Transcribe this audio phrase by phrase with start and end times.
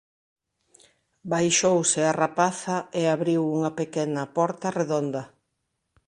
[1.31, 5.23] Baixouse a rapaza e abriu unha pequena porta redonda.